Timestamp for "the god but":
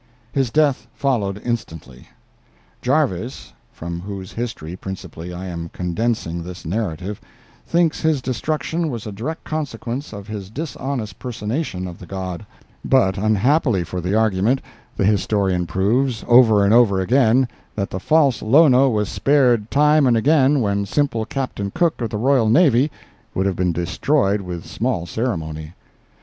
11.99-13.15